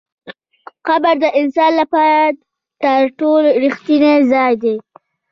قبر 0.87 1.15
د 1.23 1.25
انسان 1.39 1.71
لپاره 1.81 2.21
تر 2.83 3.01
ټولو 3.19 3.49
رښتینی 3.63 4.15
ځای 4.31 4.53
دی. 4.63 4.75